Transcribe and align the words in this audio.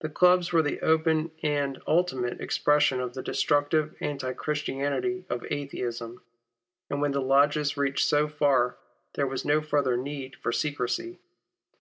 The 0.00 0.08
clubs 0.08 0.52
were 0.52 0.62
the 0.62 0.80
open 0.80 1.30
and 1.44 1.80
ultimate 1.86 2.40
expression 2.40 2.98
of 2.98 3.14
the 3.14 3.22
destructive, 3.22 3.94
anti 4.00 4.32
Christianity 4.32 5.26
of 5.30 5.44
Atheism; 5.48 6.20
and 6.90 7.00
when 7.00 7.12
the 7.12 7.20
lodges 7.22 7.76
reached 7.76 8.08
so 8.08 8.26
far, 8.26 8.78
there 9.14 9.28
was 9.28 9.44
no 9.44 9.60
further 9.60 9.96
need 9.96 10.34
for 10.34 10.50
secrecy. 10.50 11.20